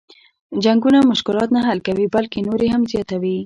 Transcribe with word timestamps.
جنګونه 0.63 0.99
مشلات 1.11 1.49
نه 1.55 1.61
حل 1.67 1.79
کوي 1.87 2.05
بلکه 2.15 2.37
نور 2.47 2.59
یې 2.65 2.69
هم 2.73 2.83
زیاتوي. 2.91 3.35